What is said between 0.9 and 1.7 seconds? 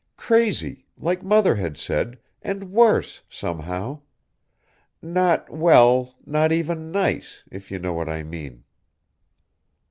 like Mother